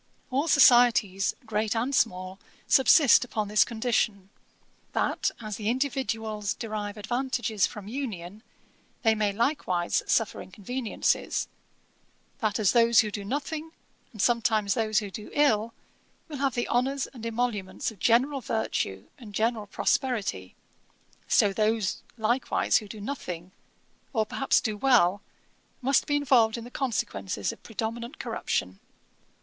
[0.31, 4.31] All societies, great and small, subsist upon this condition;
[4.93, 8.41] that as the individuals derive advantages from union,
[9.03, 11.47] they may likewise suffer inconveniences;
[12.39, 13.73] that as those who do nothing,
[14.11, 15.71] and sometimes those who do ill,
[16.27, 20.55] will have the honours and emoluments of general virtue and general prosperity,
[21.27, 23.51] so those likewise who do nothing,
[24.13, 25.21] or perhaps do well,
[25.79, 28.79] must be involved in the consequences of predominant corruption.'